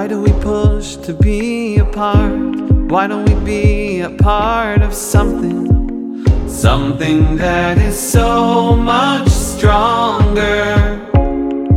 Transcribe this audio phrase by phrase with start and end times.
[0.00, 2.56] Why do we push to be apart?
[2.90, 6.24] Why don't we be a part of something?
[6.48, 10.96] Something that is so much stronger.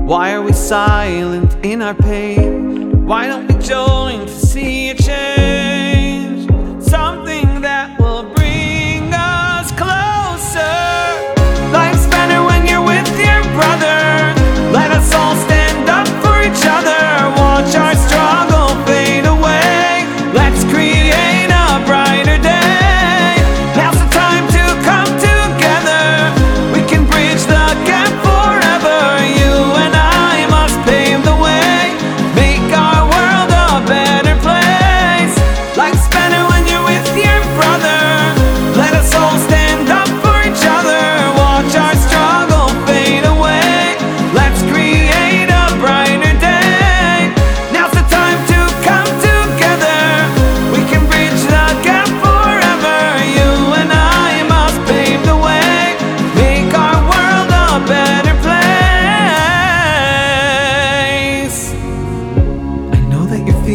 [0.05, 3.05] Why are we silent in our pain?
[3.05, 5.02] Why don't we join to see it?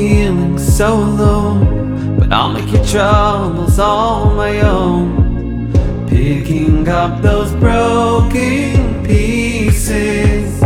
[0.09, 5.71] feeling so alone, but I'll make your troubles all my own.
[6.09, 10.61] Picking up those broken pieces,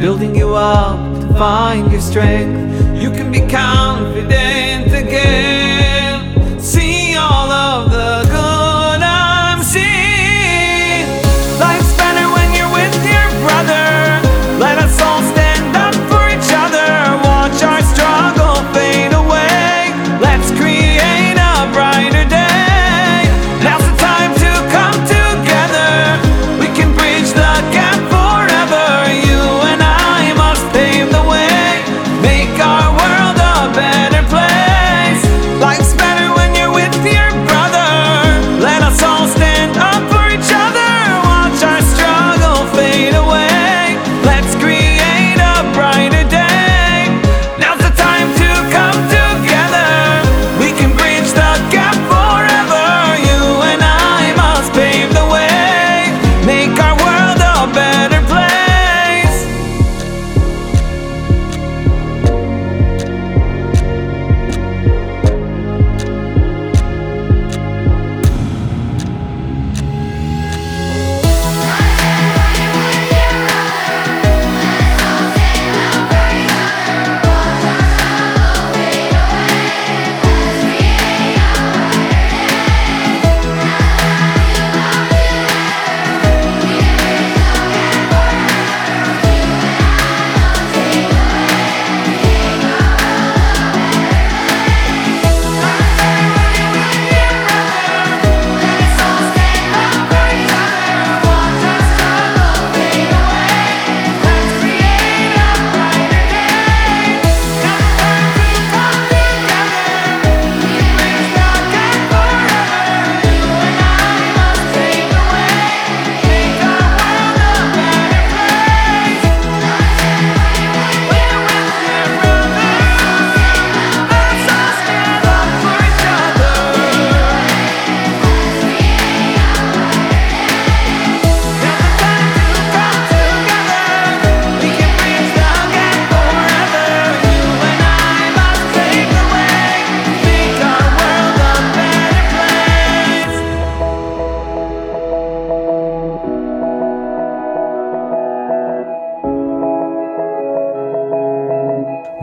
[0.00, 3.02] building you up to find your strength.
[3.02, 4.69] You can be confident.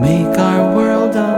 [0.00, 1.37] Make our world a